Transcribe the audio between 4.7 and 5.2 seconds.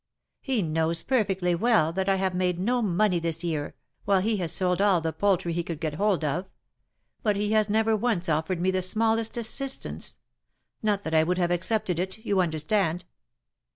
all the